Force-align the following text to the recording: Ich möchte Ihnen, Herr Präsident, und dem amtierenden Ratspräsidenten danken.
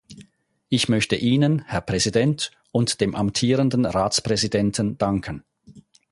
Ich 0.67 0.89
möchte 0.89 1.15
Ihnen, 1.15 1.59
Herr 1.67 1.81
Präsident, 1.81 2.49
und 2.71 3.01
dem 3.01 3.13
amtierenden 3.13 3.85
Ratspräsidenten 3.85 4.97
danken. 4.97 5.43